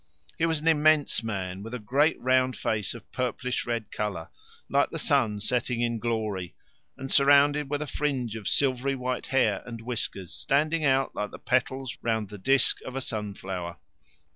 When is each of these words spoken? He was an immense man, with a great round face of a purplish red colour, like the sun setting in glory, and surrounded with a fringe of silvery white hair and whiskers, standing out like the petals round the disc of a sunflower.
He 0.39 0.47
was 0.47 0.61
an 0.61 0.67
immense 0.67 1.21
man, 1.21 1.61
with 1.61 1.75
a 1.75 1.77
great 1.79 2.19
round 2.19 2.55
face 2.57 2.95
of 2.95 3.03
a 3.03 3.15
purplish 3.15 3.67
red 3.67 3.91
colour, 3.91 4.29
like 4.67 4.89
the 4.89 4.97
sun 4.97 5.39
setting 5.39 5.81
in 5.81 5.99
glory, 5.99 6.55
and 6.97 7.11
surrounded 7.11 7.69
with 7.69 7.83
a 7.83 7.85
fringe 7.85 8.35
of 8.35 8.47
silvery 8.47 8.95
white 8.95 9.27
hair 9.27 9.61
and 9.63 9.79
whiskers, 9.81 10.33
standing 10.33 10.83
out 10.83 11.13
like 11.13 11.29
the 11.29 11.37
petals 11.37 11.99
round 12.01 12.29
the 12.29 12.39
disc 12.39 12.79
of 12.83 12.95
a 12.95 12.99
sunflower. 13.01 13.77